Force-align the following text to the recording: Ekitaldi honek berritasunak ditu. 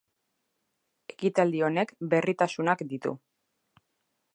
Ekitaldi 1.15 1.61
honek 1.69 1.95
berritasunak 2.15 2.83
ditu. 2.95 3.15